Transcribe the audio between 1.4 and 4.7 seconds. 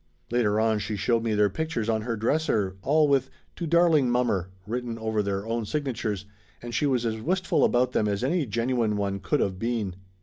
pictures on her dresser, all with "To darling mom mer"